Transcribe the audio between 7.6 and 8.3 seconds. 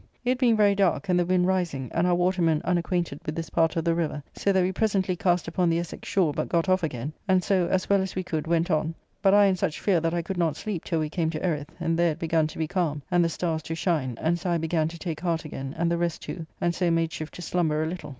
as well as we